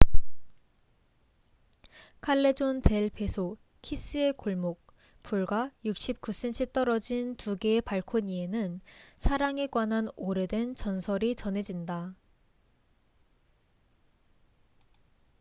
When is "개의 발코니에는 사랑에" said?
7.55-9.67